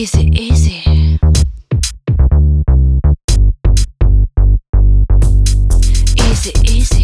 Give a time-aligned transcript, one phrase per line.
[0.00, 1.18] Easy, easy.
[6.16, 7.02] Easy, easy.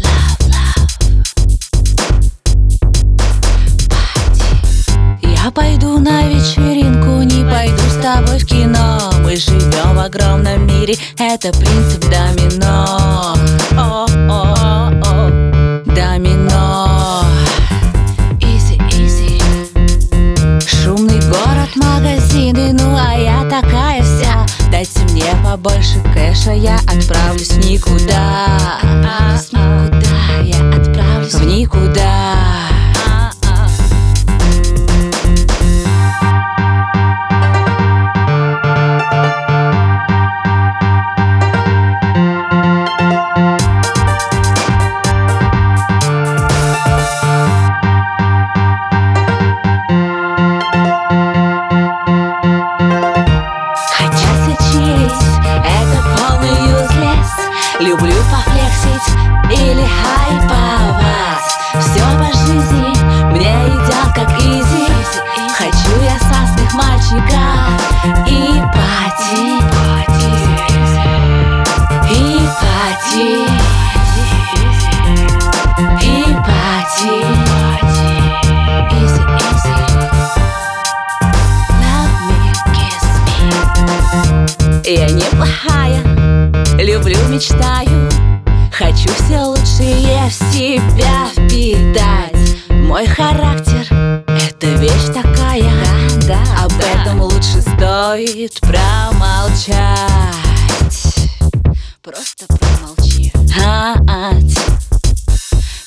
[0.00, 0.86] Love, love.
[5.22, 9.11] Я пойду на вечеринку, не пойду с тобой в кино.
[9.32, 10.94] Мы живем в огромном мире.
[11.16, 13.34] Это принцип домино.
[13.78, 17.24] О, о, о, Домино.
[18.42, 19.40] Изи, изи.
[20.68, 24.44] Шумный город, магазины Ну а я такая вся.
[24.70, 28.80] Дайте мне побольше кэша Я отправлюсь никуда
[57.82, 59.08] Люблю пофлексить
[59.50, 61.50] или хайповать.
[61.80, 62.92] Все по жизни
[63.32, 64.86] мне идет как изи.
[65.58, 67.72] Хочу я сасных мальчиков
[68.28, 69.58] и пати.
[72.08, 72.16] И
[72.62, 73.30] пати.
[76.02, 77.16] И пати.
[78.92, 79.74] Easy, easy
[81.80, 82.14] Love
[84.84, 86.00] Я неплохая,
[86.82, 88.10] люблю, мечтаю.
[88.72, 92.56] Хочу все лучшее в себя впитать.
[92.68, 93.86] Мой характер—
[94.26, 95.70] это вещь такая.
[96.26, 99.92] Да, да, Об этом лучше стоит промолчать.
[102.02, 103.32] Просто промолчи
[104.08, 104.58] Ать.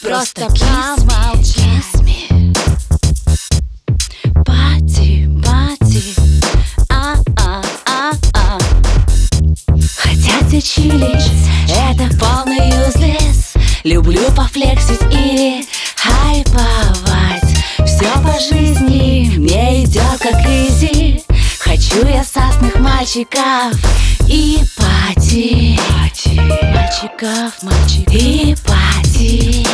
[0.00, 1.93] Просто промолчи
[13.84, 15.62] Люблю пофлексить или
[15.94, 17.54] хайповать.
[17.84, 21.22] Все по жизни мне идет как изи.
[21.58, 23.74] Хочу я сасных мальчиков
[24.26, 25.78] и пати.
[26.72, 28.14] Мальчиков, мальчиков.
[28.14, 29.66] И пати